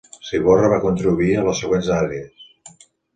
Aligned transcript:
Ciborra 0.27 0.69
va 0.71 0.79
contribuir 0.85 1.27
a 1.37 1.43
les 1.49 1.61
següents 1.65 1.91
àrees. 1.99 2.49